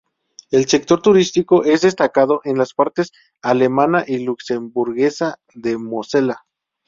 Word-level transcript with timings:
El 0.49 0.67
sector 0.67 0.99
turístico 0.99 1.63
es 1.63 1.81
destacado 1.81 2.41
en 2.43 2.57
las 2.57 2.73
partes 2.73 3.11
alemana 3.43 4.03
y 4.07 4.17
luxemburguesa 4.25 5.37
del 5.53 5.77
Mosela. 5.77 6.43